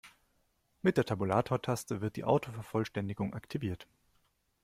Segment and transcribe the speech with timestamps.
[0.81, 3.85] Mit der Tabulatortaste wird die Autovervollständigung aktiviert.